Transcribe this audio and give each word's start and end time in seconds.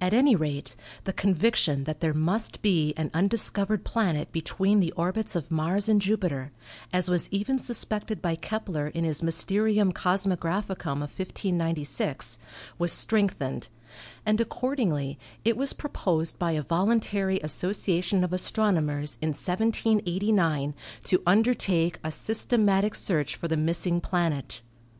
At 0.00 0.12
any 0.12 0.34
rate, 0.34 0.74
the 1.04 1.12
conviction 1.12 1.84
that 1.84 2.00
there 2.00 2.12
must 2.12 2.62
be 2.62 2.92
an 2.96 3.10
undiscovered 3.14 3.84
planet 3.84 4.32
between 4.32 4.80
the 4.80 4.90
orbits 4.96 5.36
of 5.36 5.52
Mars 5.52 5.88
and 5.88 6.00
Jupiter, 6.00 6.50
as 6.92 7.08
was 7.08 7.28
even 7.30 7.60
suspected 7.60 8.20
by 8.20 8.34
Kepler 8.34 8.88
in 8.88 9.04
his 9.04 9.22
"Mysterium 9.22 9.92
Cosmographicum" 9.92 10.94
of 11.00 11.16
1596, 11.16 12.40
was 12.76 12.92
strengthened, 12.92 13.68
and 14.26 14.40
accordingly 14.40 15.16
it 15.44 15.56
was 15.56 15.74
proposed 15.74 16.40
by 16.40 16.50
a 16.50 16.62
voluntary 16.62 17.38
association 17.38 18.24
of 18.24 18.32
astronomers 18.32 19.16
in 19.22 19.28
1789 19.28 20.74
to 21.04 21.22
undertake 21.24 22.00
a 22.02 22.10
systematic 22.10 22.96
search 22.96 23.36
for 23.36 23.46
the 23.46 23.56
missing 23.56 24.00
planet. 24.00 24.60